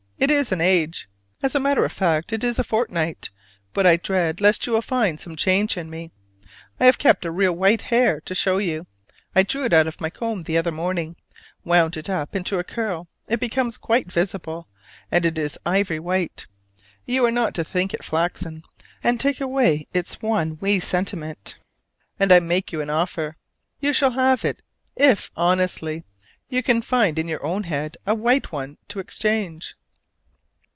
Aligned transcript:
it 0.17 0.29
is 0.29 0.51
an 0.51 0.61
age! 0.61 1.09
As 1.41 1.55
a 1.55 1.59
matter 1.59 1.83
of 1.83 1.91
fact, 1.91 2.31
it 2.31 2.43
is 2.43 2.59
a 2.59 2.63
fortnight: 2.63 3.31
but 3.73 3.87
I 3.87 3.97
dread 3.97 4.39
lest 4.39 4.67
you 4.67 4.73
will 4.73 4.81
find 4.83 5.19
some 5.19 5.35
change 5.35 5.77
in 5.77 5.89
me. 5.89 6.11
I 6.79 6.85
have 6.85 6.99
kept 6.99 7.25
a 7.25 7.31
real 7.31 7.53
white 7.53 7.81
hair 7.83 8.21
to 8.21 8.35
show 8.35 8.59
you, 8.59 8.85
I 9.35 9.41
drew 9.41 9.65
it 9.65 9.73
out 9.73 9.87
of 9.87 9.99
my 9.99 10.11
comb 10.11 10.43
the 10.43 10.59
other 10.59 10.71
morning: 10.71 11.15
wound 11.63 11.97
up 12.07 12.35
into 12.35 12.59
a 12.59 12.63
curl 12.63 13.07
it 13.27 13.39
becomes 13.39 13.79
quite 13.79 14.11
visible, 14.11 14.67
and 15.11 15.25
it 15.25 15.39
is 15.39 15.57
ivory 15.65 15.97
white: 15.99 16.45
you 17.07 17.25
are 17.25 17.31
not 17.31 17.55
to 17.55 17.63
think 17.63 17.91
it 17.91 18.03
flaxen, 18.05 18.61
and 19.03 19.19
take 19.19 19.41
away 19.41 19.87
its 19.91 20.21
one 20.21 20.59
wee 20.61 20.79
sentiment! 20.79 21.57
And 22.19 22.31
I 22.31 22.39
make 22.39 22.71
you 22.71 22.79
an 22.81 22.91
offer: 22.91 23.37
you 23.79 23.91
shall 23.91 24.11
have 24.11 24.45
it 24.45 24.61
if, 24.95 25.31
honestly, 25.35 26.03
you 26.47 26.61
can 26.61 26.83
find 26.83 27.17
in 27.17 27.27
your 27.27 27.43
own 27.43 27.63
head 27.63 27.97
a 28.05 28.13
white 28.13 28.51
one 28.51 28.77
to 28.89 28.99
exchange. 28.99 29.73